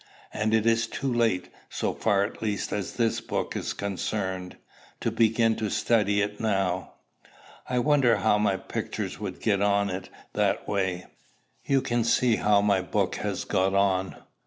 And 0.33 0.51
it 0.55 0.65
is 0.65 0.87
too 0.87 1.13
late, 1.13 1.49
so 1.69 1.93
far 1.93 2.23
at 2.23 2.41
least 2.41 2.73
as 2.73 2.93
this 2.93 3.21
book 3.21 3.55
is 3.55 3.73
concerned, 3.73 4.57
to 4.99 5.11
begin 5.11 5.55
to 5.57 5.69
study 5.69 6.23
it 6.23 6.39
now." 6.39 6.93
"I 7.69 7.77
wonder 7.77 8.15
how 8.15 8.39
my 8.39 8.57
pictures 8.57 9.19
would 9.19 9.39
get 9.39 9.61
on 9.61 9.91
in 9.91 10.05
that 10.33 10.67
way." 10.67 11.05
"You 11.65 11.83
can 11.83 12.03
see 12.03 12.37
how 12.37 12.61
my 12.61 12.81
book 12.81 13.17
has 13.17 13.43
got 13.43 13.75
on. 13.75 14.15